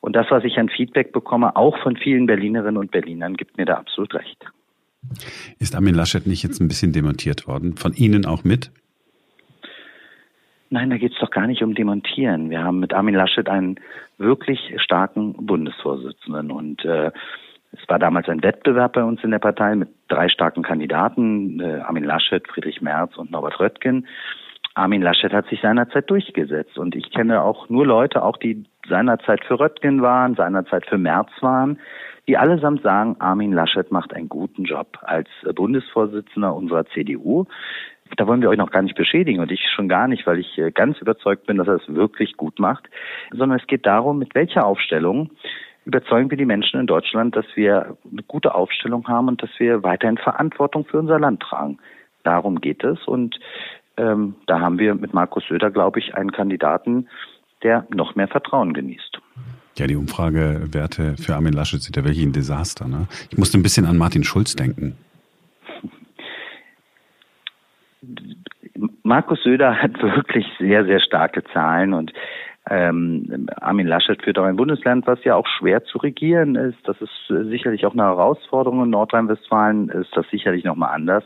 [0.00, 3.66] Und das, was ich an Feedback bekomme, auch von vielen Berlinerinnen und Berlinern, gibt mir
[3.66, 4.44] da absolut recht.
[5.58, 7.76] Ist Armin Laschet nicht jetzt ein bisschen demontiert worden?
[7.76, 8.70] Von Ihnen auch mit?
[10.70, 12.48] Nein, da geht es doch gar nicht um Demontieren.
[12.48, 13.80] Wir haben mit Armin Laschet einen
[14.18, 17.10] wirklich starken Bundesvorsitzenden und äh,
[17.72, 21.80] es war damals ein Wettbewerb bei uns in der Partei mit drei starken Kandidaten, äh,
[21.80, 24.06] Armin Laschet, Friedrich Merz und Norbert Röttgen.
[24.74, 29.44] Armin Laschet hat sich seinerzeit durchgesetzt und ich kenne auch nur Leute, auch die seinerzeit
[29.44, 31.78] für Röttgen waren, seinerzeit für Merz waren,
[32.28, 37.46] die allesamt sagen, Armin Laschet macht einen guten Job als Bundesvorsitzender unserer CDU.
[38.16, 40.58] Da wollen wir euch noch gar nicht beschädigen und ich schon gar nicht, weil ich
[40.58, 42.88] äh, ganz überzeugt bin, dass er es wirklich gut macht,
[43.30, 45.30] sondern es geht darum, mit welcher Aufstellung
[45.84, 49.82] überzeugen wir die Menschen in Deutschland, dass wir eine gute Aufstellung haben und dass wir
[49.82, 51.78] weiterhin Verantwortung für unser Land tragen.
[52.22, 53.38] Darum geht es und
[53.96, 57.08] ähm, da haben wir mit Markus Söder, glaube ich, einen Kandidaten,
[57.62, 59.20] der noch mehr Vertrauen genießt.
[59.80, 62.86] Ja, die Umfragewerte für Armin Laschet sind ja wirklich ein Desaster.
[62.86, 63.06] Ne?
[63.30, 64.94] Ich musste ein bisschen an Martin Schulz denken.
[69.02, 72.12] Markus Söder hat wirklich sehr, sehr starke Zahlen und
[72.68, 76.76] ähm, Armin Laschet führt auch ein Bundesland, was ja auch schwer zu regieren ist.
[76.84, 78.84] Das ist sicherlich auch eine Herausforderung.
[78.84, 81.24] In Nordrhein-Westfalen ist das sicherlich nochmal anders.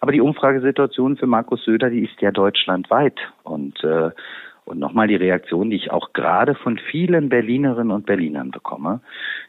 [0.00, 3.20] Aber die Umfragesituation für Markus Söder, die ist ja deutschlandweit.
[3.42, 4.10] Und, äh,
[4.64, 9.00] und nochmal die Reaktion, die ich auch gerade von vielen Berlinerinnen und Berlinern bekomme,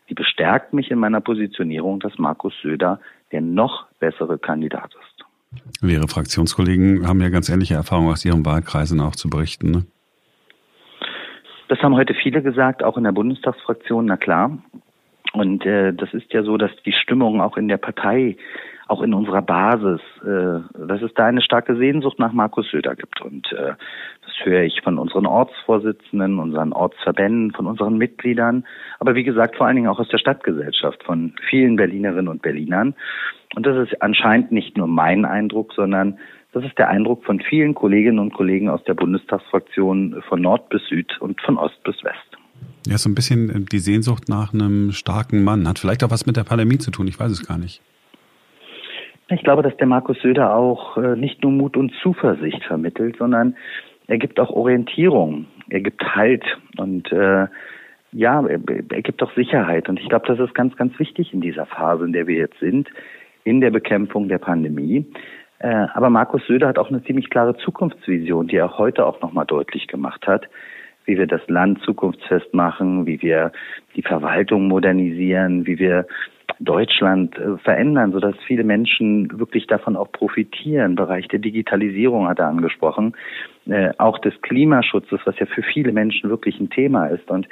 [0.10, 3.00] die bestärkt mich in meiner Positionierung, dass Markus Söder
[3.32, 5.26] der noch bessere Kandidat ist.
[5.84, 9.71] Ihre Fraktionskollegen haben ja ganz ähnliche Erfahrungen aus ihren Wahlkreisen auch zu berichten.
[9.71, 9.86] Ne?
[11.67, 14.58] Das haben heute viele gesagt, auch in der Bundestagsfraktion, na klar.
[15.34, 18.36] Und äh, das ist ja so, dass die Stimmung auch in der Partei,
[18.91, 23.21] auch in unserer Basis, äh, dass es da eine starke Sehnsucht nach Markus Söder gibt.
[23.21, 23.73] Und äh,
[24.25, 28.65] das höre ich von unseren Ortsvorsitzenden, unseren Ortsverbänden, von unseren Mitgliedern,
[28.99, 32.93] aber wie gesagt vor allen Dingen auch aus der Stadtgesellschaft, von vielen Berlinerinnen und Berlinern.
[33.56, 36.17] Und das ist anscheinend nicht nur mein Eindruck, sondern
[36.51, 40.86] das ist der Eindruck von vielen Kolleginnen und Kollegen aus der Bundestagsfraktion von Nord bis
[40.88, 42.38] Süd und von Ost bis West.
[42.88, 45.67] Ja, so ein bisschen äh, die Sehnsucht nach einem starken Mann.
[45.67, 47.82] Hat vielleicht auch was mit der Pandemie zu tun, ich weiß es gar nicht.
[49.32, 53.56] Ich glaube, dass der Markus Söder auch äh, nicht nur Mut und Zuversicht vermittelt, sondern
[54.08, 56.44] er gibt auch Orientierung, er gibt Halt
[56.78, 57.48] und äh,
[58.12, 58.60] ja, er,
[59.02, 59.88] gibt auch Sicherheit.
[59.88, 62.60] Und ich glaube, das ist ganz, ganz wichtig in dieser Phase, in der wir jetzt
[62.60, 62.89] sind,
[63.46, 65.06] in der Bekämpfung der Pandemie.
[65.60, 69.46] Äh, aber Markus Söder hat auch eine ziemlich klare Zukunftsvision, die er heute auch nochmal
[69.46, 70.48] deutlich gemacht hat,
[71.06, 73.54] wie wir das Land zukunftsfest machen, wie wir
[73.96, 76.06] die Verwaltung modernisieren, wie wir
[76.63, 80.95] Deutschland äh, verändern, sodass viele Menschen wirklich davon auch profitieren.
[80.95, 83.13] Bereich der Digitalisierung hat er angesprochen,
[83.65, 87.30] äh, auch des Klimaschutzes, was ja für viele Menschen wirklich ein Thema ist.
[87.32, 87.47] Und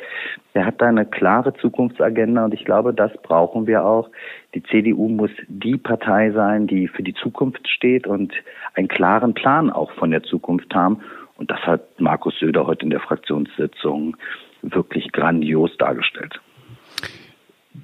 [0.54, 4.10] er hat da eine klare Zukunftsagenda und ich glaube, das brauchen wir auch.
[4.54, 8.34] Die CDU muss die Partei sein, die für die Zukunft steht und
[8.76, 11.00] einen klaren Plan auch von der Zukunft haben.
[11.38, 14.16] Und das hat Markus Söder heute in der Fraktionssitzung
[14.62, 16.40] wirklich grandios dargestellt.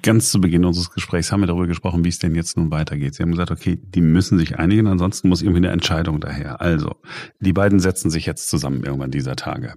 [0.02, 3.14] Ganz zu Beginn unseres Gesprächs haben wir darüber gesprochen, wie es denn jetzt nun weitergeht.
[3.14, 6.60] Sie haben gesagt, okay, die müssen sich einigen, ansonsten muss irgendwie eine Entscheidung daher.
[6.60, 6.96] Also,
[7.40, 9.74] die beiden setzen sich jetzt zusammen irgendwann dieser Tage.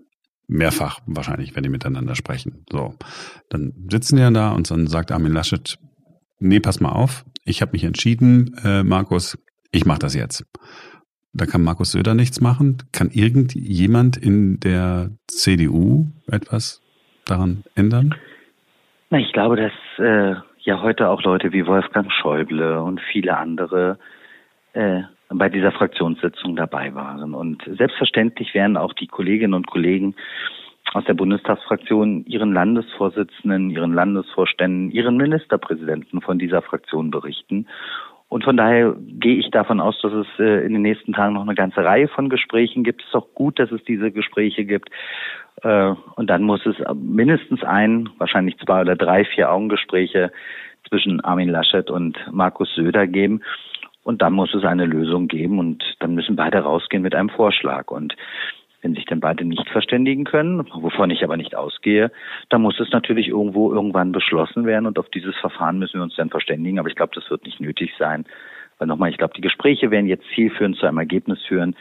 [0.48, 2.66] Mehrfach wahrscheinlich, wenn die miteinander sprechen.
[2.72, 2.96] So,
[3.50, 5.78] dann sitzen die ja da und dann sagt Armin Laschet,
[6.40, 9.38] nee, pass mal auf, ich habe mich entschieden, äh, Markus,
[9.72, 10.46] ich mache das jetzt.
[11.34, 12.78] Da kann Markus Söder nichts machen.
[12.92, 16.82] Kann irgendjemand in der CDU etwas
[17.26, 18.16] daran ändern?
[19.12, 23.98] Na, ich glaube, dass äh, ja heute auch Leute wie Wolfgang Schäuble und viele andere
[24.74, 27.34] äh, bei dieser Fraktionssitzung dabei waren.
[27.34, 30.16] Und selbstverständlich werden auch die Kolleginnen und Kollegen
[30.94, 37.68] aus der Bundestagsfraktion ihren Landesvorsitzenden, ihren Landesvorständen, ihren Ministerpräsidenten von dieser Fraktion berichten.
[38.30, 41.42] Und von daher gehe ich davon aus, dass es äh, in den nächsten Tagen noch
[41.42, 43.02] eine ganze Reihe von Gesprächen gibt.
[43.02, 44.90] Es ist auch gut, dass es diese Gespräche gibt.
[45.64, 50.32] Äh, und dann muss es mindestens ein, wahrscheinlich zwei oder drei, vier Augengespräche
[50.88, 53.42] zwischen Armin Laschet und Markus Söder geben.
[54.04, 57.92] Und dann muss es eine Lösung geben und dann müssen beide rausgehen mit einem Vorschlag.
[57.92, 58.16] Und
[58.82, 62.12] wenn sich dann beide nicht verständigen können, wovon ich aber nicht ausgehe,
[62.50, 66.16] dann muss es natürlich irgendwo irgendwann beschlossen werden und auf dieses Verfahren müssen wir uns
[66.16, 66.80] dann verständigen.
[66.80, 68.26] Aber ich glaube, das wird nicht nötig sein.
[68.78, 71.76] Weil nochmal, ich glaube, die Gespräche werden jetzt zielführend zu einem Ergebnis führen.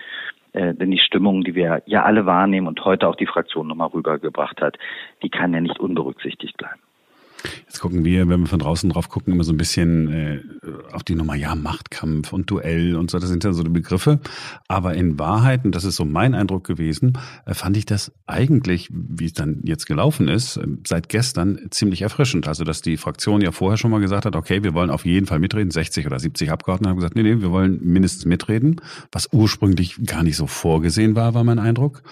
[0.52, 3.88] Äh, denn die Stimmung, die wir ja alle wahrnehmen und heute auch die Fraktion nochmal
[3.88, 4.78] rübergebracht hat,
[5.22, 6.80] die kann ja nicht unberücksichtigt bleiben.
[7.66, 10.57] Jetzt gucken wir, wenn wir von draußen drauf gucken, immer so ein bisschen äh,
[10.98, 14.18] auf die Nummer, ja, Machtkampf und Duell und so, das sind ja so die Begriffe.
[14.66, 18.88] Aber in Wahrheit, und das ist so mein Eindruck gewesen, äh, fand ich das eigentlich,
[18.90, 22.48] wie es dann jetzt gelaufen ist, äh, seit gestern ziemlich erfrischend.
[22.48, 25.26] Also, dass die Fraktion ja vorher schon mal gesagt hat, okay, wir wollen auf jeden
[25.26, 25.70] Fall mitreden.
[25.70, 28.80] 60 oder 70 Abgeordnete haben gesagt, nee, nee, wir wollen mindestens mitreden,
[29.12, 32.02] was ursprünglich gar nicht so vorgesehen war, war mein Eindruck.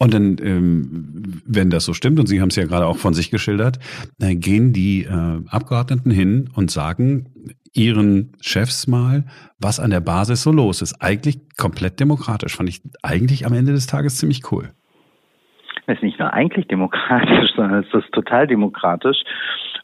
[0.00, 3.14] Und dann, ähm, wenn das so stimmt, und Sie haben es ja gerade auch von
[3.14, 3.78] sich geschildert,
[4.20, 7.26] äh, gehen die äh, Abgeordneten hin und sagen
[7.74, 9.24] ihren Chefs mal,
[9.58, 11.02] was an der Basis so los ist.
[11.02, 12.56] Eigentlich komplett demokratisch.
[12.56, 14.70] Fand ich eigentlich am Ende des Tages ziemlich cool.
[15.86, 19.18] Es ist nicht nur eigentlich demokratisch, sondern es ist total demokratisch.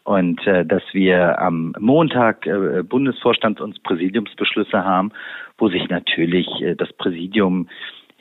[0.04, 5.12] Und äh, dass wir am Montag äh, Bundesvorstands- und Präsidiumsbeschlüsse haben,
[5.56, 7.68] wo sich natürlich äh, das Präsidium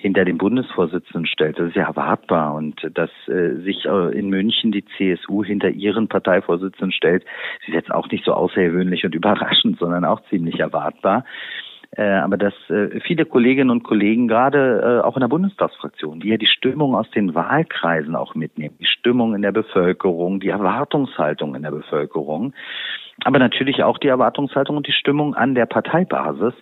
[0.03, 1.57] hinter dem Bundesvorsitzenden stellt.
[1.57, 2.55] Das ist ja erwartbar.
[2.55, 7.23] Und dass äh, sich äh, in München die CSU hinter ihren Parteivorsitzenden stellt,
[7.65, 11.23] ist jetzt auch nicht so außergewöhnlich und überraschend, sondern auch ziemlich erwartbar.
[11.95, 16.29] Äh, aber dass äh, viele Kolleginnen und Kollegen, gerade äh, auch in der Bundestagsfraktion, die
[16.29, 21.53] ja die Stimmung aus den Wahlkreisen auch mitnehmen, die Stimmung in der Bevölkerung, die Erwartungshaltung
[21.55, 22.53] in der Bevölkerung,
[23.23, 26.53] aber natürlich auch die Erwartungshaltung und die Stimmung an der Parteibasis,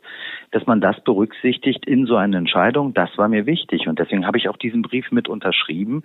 [0.51, 3.87] dass man das berücksichtigt in so einer Entscheidung, das war mir wichtig.
[3.87, 6.03] Und deswegen habe ich auch diesen Brief mit unterschrieben.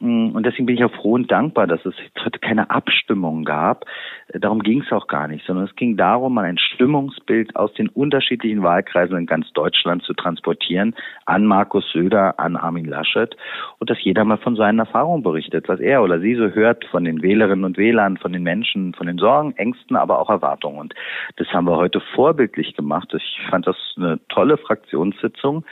[0.00, 1.94] Mm, und deswegen bin ich auch froh und dankbar, dass es
[2.40, 3.84] keine Abstimmung gab.
[4.32, 7.88] Darum ging es auch gar nicht, sondern es ging darum, mal ein Stimmungsbild aus den
[7.88, 10.94] unterschiedlichen Wahlkreisen in ganz Deutschland zu transportieren
[11.26, 13.36] an Markus Söder, an Armin Laschet
[13.78, 17.04] und dass jeder mal von seinen Erfahrungen berichtet, was er oder sie so hört von
[17.04, 20.78] den Wählerinnen und Wählern, von den Menschen, von den Sorgen, Ängsten, aber auch Erwartungen.
[20.78, 20.94] Und
[21.36, 23.12] das haben wir heute vorbildlich gemacht.
[23.14, 25.64] Ich fand das eine tolle Fraktionssitzung.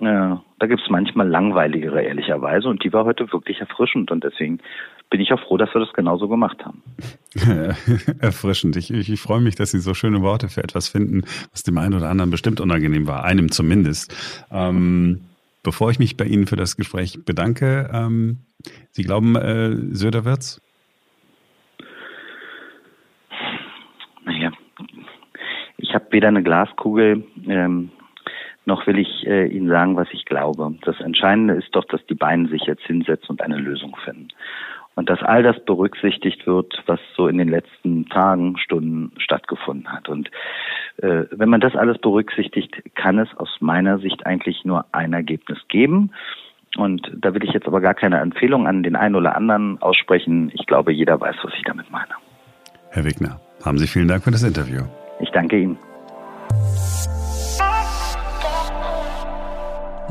[0.00, 4.58] Ja, da gibt es manchmal langweiligere, ehrlicherweise, und die war heute wirklich erfrischend und deswegen
[5.08, 6.82] bin ich auch froh, dass wir das genauso gemacht haben.
[8.20, 8.76] erfrischend.
[8.76, 11.78] Ich, ich, ich freue mich, dass Sie so schöne Worte für etwas finden, was dem
[11.78, 14.12] einen oder anderen bestimmt unangenehm war, einem zumindest.
[14.50, 15.20] Ähm,
[15.62, 18.38] bevor ich mich bei Ihnen für das Gespräch bedanke, ähm,
[18.90, 20.60] Sie glauben, äh, Söder wird's?
[24.24, 24.50] Naja,
[25.76, 27.90] ich habe weder eine Glaskugel, ähm,
[28.66, 30.74] noch will ich äh, Ihnen sagen, was ich glaube.
[30.82, 34.28] Das Entscheidende ist doch, dass die beiden sich jetzt hinsetzen und eine Lösung finden.
[34.96, 40.08] Und dass all das berücksichtigt wird, was so in den letzten Tagen, Stunden stattgefunden hat.
[40.08, 40.30] Und
[40.98, 45.58] äh, wenn man das alles berücksichtigt, kann es aus meiner Sicht eigentlich nur ein Ergebnis
[45.68, 46.12] geben.
[46.76, 50.50] Und da will ich jetzt aber gar keine Empfehlung an den einen oder anderen aussprechen.
[50.54, 52.14] Ich glaube, jeder weiß, was ich damit meine.
[52.90, 54.82] Herr Wigner, haben Sie vielen Dank für das Interview.
[55.20, 55.76] Ich danke Ihnen.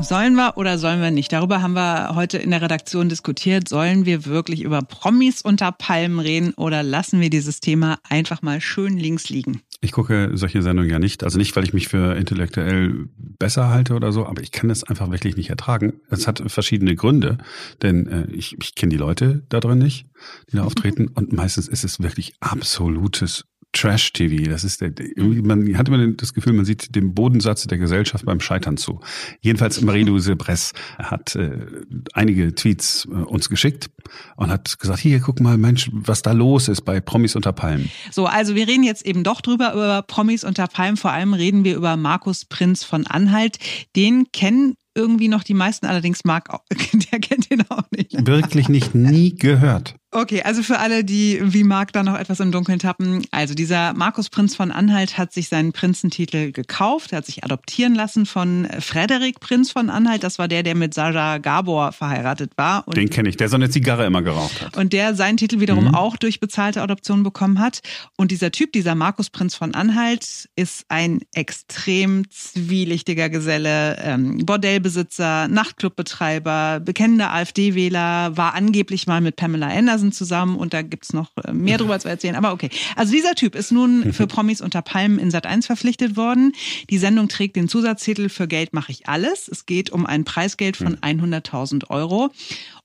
[0.00, 1.32] Sollen wir oder sollen wir nicht?
[1.32, 3.68] Darüber haben wir heute in der Redaktion diskutiert.
[3.68, 8.60] Sollen wir wirklich über Promis unter Palmen reden oder lassen wir dieses Thema einfach mal
[8.60, 9.62] schön links liegen?
[9.80, 11.24] Ich gucke solche Sendungen ja nicht.
[11.24, 14.82] Also nicht, weil ich mich für intellektuell besser halte oder so, aber ich kann das
[14.82, 15.94] einfach wirklich nicht ertragen.
[16.10, 17.38] Es hat verschiedene Gründe,
[17.82, 20.06] denn äh, ich, ich kenne die Leute da drin nicht,
[20.50, 24.50] die da auftreten und meistens ist es wirklich absolutes Trash-TV.
[24.50, 28.40] Das ist der, man hat immer das Gefühl, man sieht dem Bodensatz der Gesellschaft beim
[28.40, 29.00] Scheitern zu.
[29.40, 31.66] Jedenfalls Marie-Louise Bress hat äh,
[32.14, 33.90] einige Tweets äh, uns geschickt
[34.36, 37.90] und hat gesagt, hier, guck mal, Mensch, was da los ist bei Promis unter Palmen.
[38.10, 40.96] So, also wir reden jetzt eben doch drüber über Promis unter Palmen.
[40.96, 43.58] Vor allem reden wir über Markus Prinz von Anhalt.
[43.96, 46.48] Den kennen irgendwie noch die meisten, allerdings Marc,
[47.12, 48.26] der kennt ihn auch nicht.
[48.26, 49.96] Wirklich nicht, nie gehört.
[50.16, 53.26] Okay, also für alle, die wie Marc da noch etwas im Dunkeln tappen.
[53.32, 57.10] Also dieser Markus Prinz von Anhalt hat sich seinen Prinzentitel gekauft.
[57.10, 60.22] Er hat sich adoptieren lassen von Frederik Prinz von Anhalt.
[60.22, 62.84] Das war der, der mit Sarah Gabor verheiratet war.
[62.94, 64.76] Den kenne ich, der so eine Zigarre immer geraucht hat.
[64.76, 65.94] Und der seinen Titel wiederum mhm.
[65.96, 67.80] auch durch bezahlte Adoption bekommen hat.
[68.16, 75.48] Und dieser Typ, dieser Markus Prinz von Anhalt, ist ein extrem zwielichtiger Geselle, ähm, Bordellbesitzer,
[75.48, 81.30] Nachtclubbetreiber, bekennender AfD-Wähler, war angeblich mal mit Pamela Anderson Hasen zusammen und da gibt's noch
[81.44, 82.36] äh, mehr drüber zu erzählen.
[82.36, 82.70] Aber okay.
[82.96, 86.52] Also dieser Typ ist nun für Promis unter Palmen in Sat 1 verpflichtet worden.
[86.90, 89.48] Die Sendung trägt den Zusatztitel Für Geld mache ich alles.
[89.48, 92.30] Es geht um ein Preisgeld von 100.000 Euro.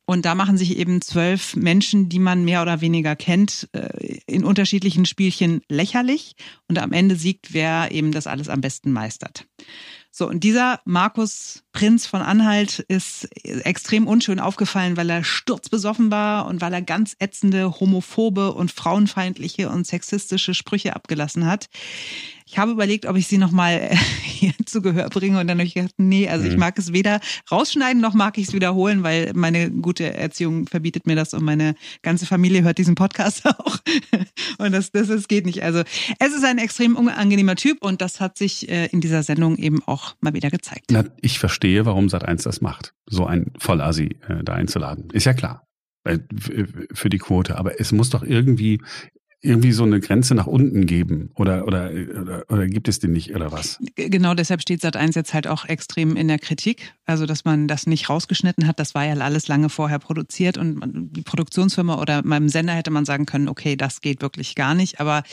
[0.05, 4.43] Und da machen sich eben zwölf Menschen, die man mehr oder weniger kennt, äh, in
[4.43, 6.35] unterschiedlichen Spielchen lächerlich.
[6.67, 9.45] Und am Ende siegt, wer eben das alles am besten meistert.
[10.11, 16.45] So, und dieser Markus Prinz von Anhalt ist extrem unschön aufgefallen, weil er sturzbesoffen war
[16.45, 21.69] und weil er ganz ätzende, homophobe und frauenfeindliche und sexistische Sprüche abgelassen hat.
[22.51, 23.91] Ich habe überlegt, ob ich sie nochmal
[24.23, 26.51] hier zu Gehör bringe und dann habe ich gedacht, nee, also mhm.
[26.51, 27.19] ich mag es weder
[27.51, 31.75] rausschneiden noch mag ich es wiederholen, weil meine gute Erziehung verbietet mir das und meine
[32.01, 33.77] ganze Familie hört diesen Podcast auch.
[34.57, 35.61] Und das, das, das geht nicht.
[35.61, 35.83] Also
[36.17, 39.83] es ist ein extrem unangenehmer Typ und das hat sich äh, in dieser Sendung eben
[39.85, 40.85] auch mal wieder gezeigt.
[40.89, 45.09] Na, ich verstehe, warum Sat1 das macht, so ein Vollasi äh, da einzuladen.
[45.11, 45.63] Ist ja klar
[46.93, 47.57] für die Quote.
[47.57, 48.81] Aber es muss doch irgendwie
[49.41, 53.33] irgendwie so eine Grenze nach unten geben oder, oder, oder, oder gibt es die nicht
[53.33, 53.79] oder was?
[53.95, 56.93] Genau deshalb steht Sat1 jetzt halt auch extrem in der Kritik.
[57.05, 60.81] Also, dass man das nicht rausgeschnitten hat, das war ja alles lange vorher produziert und
[61.15, 64.99] die Produktionsfirma oder meinem Sender hätte man sagen können, okay, das geht wirklich gar nicht.
[64.99, 65.23] Aber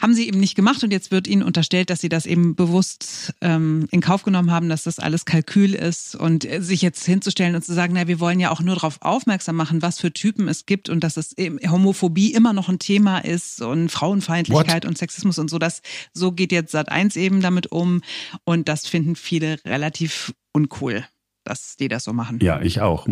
[0.00, 3.34] haben sie eben nicht gemacht und jetzt wird ihnen unterstellt, dass sie das eben bewusst
[3.40, 7.54] ähm, in Kauf genommen haben, dass das alles Kalkül ist und äh, sich jetzt hinzustellen
[7.54, 10.48] und zu sagen, na, wir wollen ja auch nur darauf aufmerksam machen, was für Typen
[10.48, 11.34] es gibt und dass es
[11.68, 14.88] Homophobie immer noch ein Thema ist und Frauenfeindlichkeit What?
[14.88, 15.58] und Sexismus und so.
[15.58, 15.82] Das
[16.12, 18.02] so geht jetzt Sat 1 eben damit um
[18.44, 21.04] und das finden viele relativ uncool,
[21.44, 22.38] dass die das so machen.
[22.40, 23.06] Ja, ich auch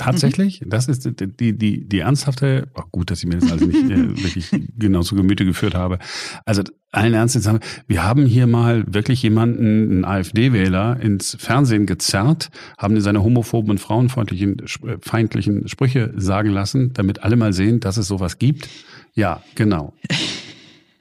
[0.00, 0.62] Tatsächlich?
[0.62, 0.70] Mhm.
[0.70, 4.16] Das ist die, die, die ernsthafte, oh gut, dass ich mir das also nicht äh,
[4.24, 5.98] wirklich genau zu Gemüte geführt habe.
[6.44, 7.48] Also allen Ernstes,
[7.86, 13.78] wir haben hier mal wirklich jemanden, einen AfD-Wähler, ins Fernsehen gezerrt, haben seine homophoben und
[13.78, 18.68] frauenfeindlichen äh, feindlichen Sprüche sagen lassen, damit alle mal sehen, dass es sowas gibt.
[19.14, 19.92] Ja, genau.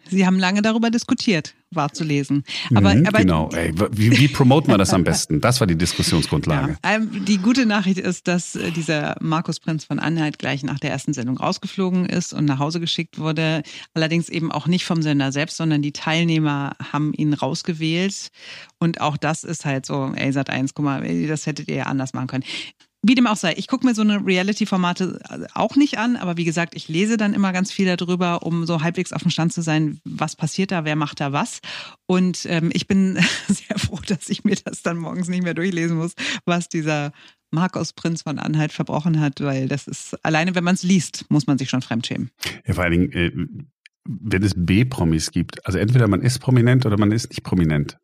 [0.10, 2.44] Sie haben lange darüber diskutiert, war zu lesen.
[2.74, 3.50] Aber, mhm, aber genau.
[3.52, 5.42] Ey, wie, wie promoten wir das am besten?
[5.42, 6.78] Das war die Diskussionsgrundlage.
[6.84, 10.80] Ja, ähm, die gute Nachricht ist, dass äh, dieser Markus Prinz von Anhalt gleich nach
[10.80, 13.64] der ersten Sendung rausgeflogen ist und nach Hause geschickt wurde.
[13.94, 18.30] Allerdings eben auch nicht vom Sender selbst, sondern die Teilnehmer haben ihn rausgewählt.
[18.80, 21.84] Und auch das ist halt so, ey, Sat 1, guck mal, das hättet ihr ja
[21.84, 22.44] anders machen können.
[23.02, 26.36] Wie dem auch sei, ich gucke mir so eine Reality-Formate äh, auch nicht an, aber
[26.36, 29.54] wie gesagt, ich lese dann immer ganz viel darüber, um so halbwegs auf dem Stand
[29.54, 31.62] zu sein, was passiert da, wer macht da was.
[32.08, 35.98] Und ähm, ich bin sehr froh, dass ich mir das dann morgens nicht mehr durchlesen
[35.98, 36.14] muss,
[36.46, 37.14] was dieser
[37.52, 41.48] Markus Prinz von Anhalt verbrochen hat, weil das ist, alleine wenn man es liest, muss
[41.48, 42.32] man sich schon fremdschämen.
[42.66, 43.32] Ja, vor allen Dingen, äh,
[44.06, 47.98] wenn es B-Promis gibt, also entweder man ist prominent oder man ist nicht prominent.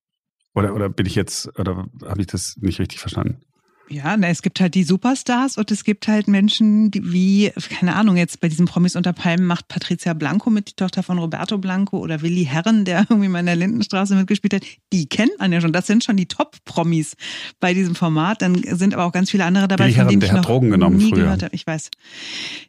[0.53, 3.41] Oder, oder bin ich jetzt, oder habe ich das nicht richtig verstanden?
[3.87, 7.95] Ja, na, es gibt halt die Superstars und es gibt halt Menschen, die wie, keine
[7.95, 11.57] Ahnung, jetzt bei diesem Promis unter Palmen macht Patricia Blanco mit, die Tochter von Roberto
[11.59, 14.63] Blanco oder Willi Herren, der irgendwie mal in der Lindenstraße mitgespielt hat.
[14.91, 15.71] Die kennt man ja schon.
[15.71, 17.15] Das sind schon die Top-Promis
[17.59, 18.41] bei diesem Format.
[18.41, 21.09] Dann sind aber auch ganz viele andere dabei, Willi Herren, der hat Drogen genommen nie
[21.09, 21.37] früher.
[21.51, 21.91] Ich weiß.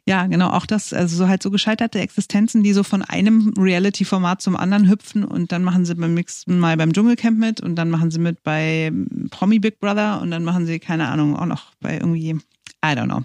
[0.05, 0.51] Ja, genau.
[0.51, 4.87] Auch das, also so halt so gescheiterte Existenzen, die so von einem Reality-Format zum anderen
[4.87, 8.19] hüpfen und dann machen sie beim nächsten Mal beim Dschungelcamp mit und dann machen sie
[8.19, 8.91] mit bei
[9.31, 13.05] Promi Big Brother und dann machen sie, keine Ahnung, auch noch bei irgendwie, I don't
[13.05, 13.23] know.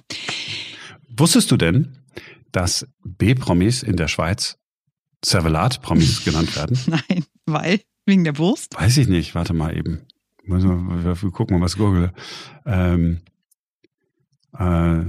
[1.16, 1.98] Wusstest du denn,
[2.52, 4.58] dass B-Promis in der Schweiz
[5.24, 6.78] Servelat-Promis genannt werden?
[6.86, 7.80] Nein, weil?
[8.06, 8.74] Wegen der Wurst?
[8.78, 10.02] Weiß ich nicht, warte mal eben.
[10.44, 12.12] Wir gucken mal, was google.
[12.66, 13.20] Ähm,
[14.58, 15.04] äh,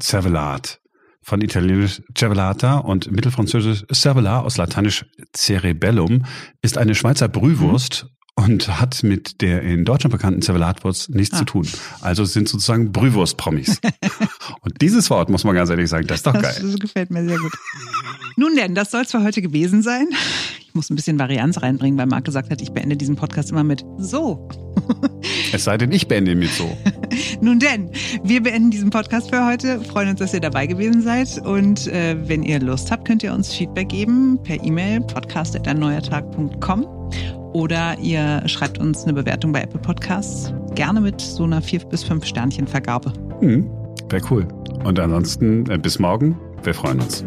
[0.00, 0.80] Cervelat.
[1.20, 5.04] Von italienisch Cervelata und mittelfranzösisch Cervelat aus lateinisch
[5.36, 6.24] Cerebellum
[6.62, 11.38] ist eine Schweizer Brühwurst und hat mit der in Deutschland bekannten Zervelatwurst nichts ah.
[11.38, 11.66] zu tun.
[12.00, 13.80] Also sind sozusagen Brühwurst-Promis.
[14.60, 16.42] und dieses Wort, muss man ganz ehrlich sagen, das ist doch geil.
[16.42, 17.50] Das, das gefällt mir sehr gut.
[18.36, 20.06] Nun denn, das soll es für heute gewesen sein.
[20.60, 23.64] Ich muss ein bisschen Varianz reinbringen, weil Marc gesagt hat, ich beende diesen Podcast immer
[23.64, 24.48] mit so.
[25.52, 26.78] es sei denn, ich beende ihn mit so.
[27.40, 27.90] Nun denn,
[28.22, 29.80] wir beenden diesen Podcast für heute.
[29.80, 31.44] Freuen uns, dass ihr dabei gewesen seid.
[31.44, 37.98] Und äh, wenn ihr Lust habt, könnt ihr uns Feedback geben per E-Mail podcast.erneuertag.com oder
[37.98, 40.54] ihr schreibt uns eine Bewertung bei Apple Podcasts.
[40.76, 43.12] Gerne mit so einer 4 bis 5 Sternchen Vergabe.
[43.40, 43.68] Hm,
[44.08, 44.46] Wäre cool.
[44.84, 46.38] Und ansonsten äh, bis morgen.
[46.62, 47.24] Wir freuen uns.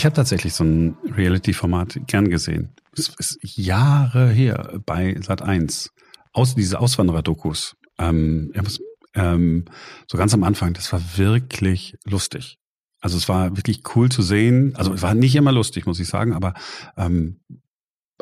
[0.00, 2.74] Ich habe tatsächlich so ein Reality-Format gern gesehen.
[2.96, 5.90] Es ist Jahre her bei Sat 1.
[6.32, 7.76] Aus diese Auswanderer-Dokus.
[7.98, 8.50] Ähm,
[9.12, 9.66] ähm,
[10.10, 12.56] so ganz am Anfang, das war wirklich lustig.
[13.02, 14.74] Also es war wirklich cool zu sehen.
[14.74, 16.54] Also es war nicht immer lustig, muss ich sagen, aber
[16.96, 17.40] ähm,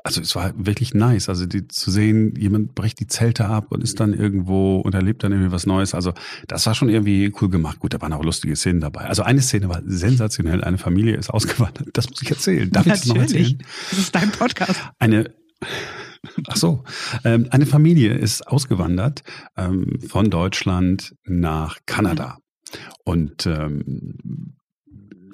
[0.05, 3.83] also es war wirklich nice, also die, zu sehen, jemand bricht die Zelte ab und
[3.83, 5.95] ist dann irgendwo und erlebt dann irgendwie was Neues.
[5.95, 6.13] Also
[6.47, 7.79] das war schon irgendwie cool gemacht.
[7.81, 9.07] Gut, da waren auch lustige Szenen dabei.
[9.07, 10.65] Also eine Szene war sensationell.
[10.65, 11.89] Eine Familie ist ausgewandert.
[11.93, 12.71] Das muss ich erzählen.
[12.71, 13.05] Darf Natürlich.
[13.05, 13.59] ich das noch erzählen?
[13.91, 14.81] Das ist dein Podcast.
[14.99, 15.35] Eine
[16.49, 16.85] Ach so,
[17.25, 19.23] ähm, eine Familie ist ausgewandert
[19.57, 22.39] ähm, von Deutschland nach Kanada.
[23.05, 24.58] Und ähm,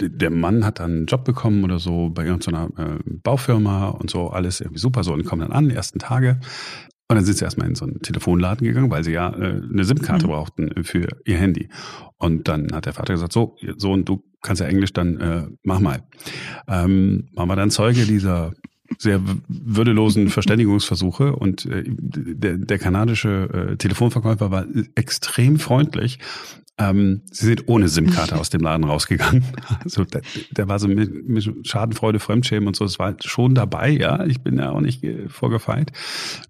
[0.00, 4.28] der Mann hat dann einen Job bekommen oder so bei irgendeiner äh, Baufirma und so,
[4.28, 6.40] alles irgendwie super so und kommen dann an, die ersten Tage.
[7.08, 9.84] Und dann sind sie erstmal in so einen Telefonladen gegangen, weil sie ja äh, eine
[9.84, 10.30] SIM-Karte mhm.
[10.30, 11.68] brauchten für ihr Handy.
[12.16, 15.80] Und dann hat der Vater gesagt, so, Sohn, du kannst ja Englisch, dann äh, mach
[15.80, 16.02] mal.
[16.66, 18.52] Ähm, waren wir dann Zeuge dieser
[18.98, 26.18] sehr würdelosen Verständigungsversuche und äh, der, der kanadische äh, Telefonverkäufer war extrem freundlich
[26.76, 29.44] ähm, sie sind ohne SIM-Karte aus dem Laden rausgegangen.
[29.84, 32.84] Also der, der war so mit, mit Schadenfreude, Fremdschämen und so.
[32.84, 34.24] Es war schon dabei, ja.
[34.24, 35.92] Ich bin ja auch nicht vorgefeilt.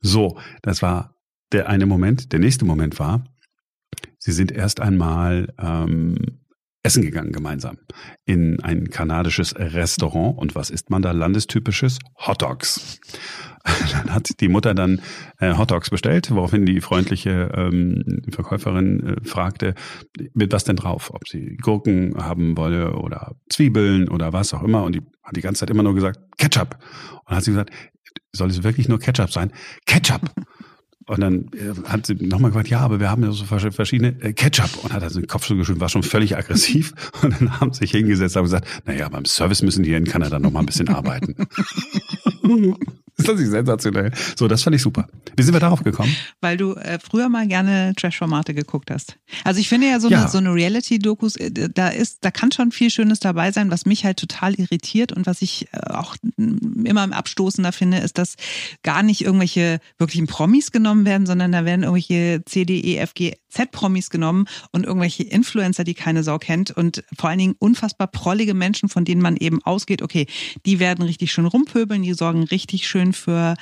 [0.00, 1.14] So, das war
[1.52, 2.33] der eine Moment.
[2.33, 3.24] Der nächste Moment war,
[4.18, 6.16] sie sind erst einmal ähm,
[6.84, 7.78] essen gegangen gemeinsam
[8.26, 10.38] in ein kanadisches Restaurant.
[10.38, 11.98] Und was isst man da landestypisches?
[12.26, 13.00] Hot Dogs.
[13.92, 15.00] Dann hat die Mutter dann
[15.38, 19.74] äh, Hot Dogs bestellt, woraufhin die freundliche ähm, Verkäuferin äh, fragte,
[20.35, 21.10] mit was denn drauf?
[21.14, 24.85] Ob sie Gurken haben wolle oder Zwiebeln oder was auch immer.
[24.85, 26.76] Und die hat die ganze Zeit immer nur gesagt, Ketchup.
[27.12, 27.70] Und dann hat sie gesagt,
[28.32, 29.50] soll es wirklich nur Ketchup sein?
[29.87, 30.30] Ketchup!
[31.07, 34.33] Und dann äh, hat sie nochmal gefragt, ja, aber wir haben ja so verschiedene äh,
[34.33, 34.83] Ketchup.
[34.83, 36.94] Und hat also den Kopf so geschüttelt, war schon völlig aggressiv.
[37.23, 40.38] Und dann haben sie sich hingesetzt und gesagt, naja, beim Service müssen die in Kanada
[40.38, 41.35] noch mal ein bisschen arbeiten.
[43.19, 44.12] Ist das nicht sensationell?
[44.37, 45.06] So, das fand ich super.
[45.37, 46.15] Wie sind wir darauf gekommen?
[46.40, 49.17] Weil du äh, früher mal gerne Trash-Formate geguckt hast.
[49.44, 50.23] Also ich finde ja so ja.
[50.23, 53.87] eine, so eine Reality-Dokus, äh, da ist, da kann schon viel Schönes dabei sein, was
[53.87, 58.35] mich halt total irritiert und was ich äh, auch immer abstoßender finde, ist, dass
[58.83, 63.15] gar nicht irgendwelche wirklichen Promis genommen werden, sondern da werden irgendwelche C, D, E, F,
[63.15, 68.08] G, Z-Promis genommen und irgendwelche Influencer, die keine Sau kennt und vor allen Dingen unfassbar
[68.08, 70.27] prollige Menschen, von denen man eben ausgeht, okay,
[70.67, 73.55] die werden richtig schön rumpöbeln, die sorgen richtig schön für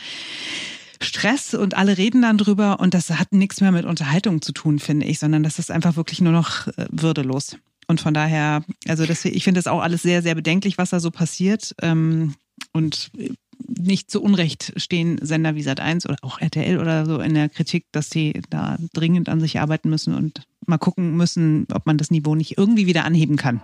[1.01, 4.78] Stress und alle reden dann drüber und das hat nichts mehr mit Unterhaltung zu tun,
[4.78, 7.57] finde ich, sondern das ist einfach wirklich nur noch äh, würdelos.
[7.88, 11.01] Und von daher, also das, ich finde das auch alles sehr, sehr bedenklich, was da
[11.01, 11.74] so passiert.
[11.82, 12.34] Ähm,
[12.72, 13.11] und
[13.68, 17.86] nicht zu Unrecht stehen Sender wie Sat1 oder auch RTL oder so in der Kritik,
[17.93, 22.11] dass sie da dringend an sich arbeiten müssen und mal gucken müssen, ob man das
[22.11, 23.62] Niveau nicht irgendwie wieder anheben kann.